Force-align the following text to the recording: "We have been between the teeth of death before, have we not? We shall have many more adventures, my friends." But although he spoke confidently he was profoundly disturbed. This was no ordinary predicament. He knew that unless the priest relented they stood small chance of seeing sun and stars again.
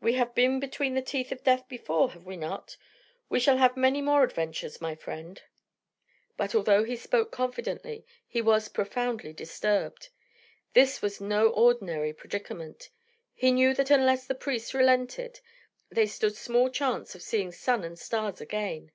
"We 0.00 0.14
have 0.14 0.34
been 0.34 0.58
between 0.58 0.94
the 0.94 1.00
teeth 1.00 1.30
of 1.30 1.44
death 1.44 1.68
before, 1.68 2.10
have 2.10 2.26
we 2.26 2.36
not? 2.36 2.76
We 3.28 3.38
shall 3.38 3.58
have 3.58 3.76
many 3.76 4.02
more 4.02 4.24
adventures, 4.24 4.80
my 4.80 4.96
friends." 4.96 5.42
But 6.36 6.56
although 6.56 6.82
he 6.82 6.96
spoke 6.96 7.30
confidently 7.30 8.04
he 8.26 8.42
was 8.42 8.66
profoundly 8.68 9.32
disturbed. 9.32 10.08
This 10.72 11.00
was 11.00 11.20
no 11.20 11.50
ordinary 11.50 12.12
predicament. 12.12 12.90
He 13.32 13.52
knew 13.52 13.74
that 13.74 13.90
unless 13.92 14.26
the 14.26 14.34
priest 14.34 14.74
relented 14.74 15.38
they 15.88 16.06
stood 16.08 16.34
small 16.36 16.68
chance 16.68 17.14
of 17.14 17.22
seeing 17.22 17.52
sun 17.52 17.84
and 17.84 17.96
stars 17.96 18.40
again. 18.40 18.90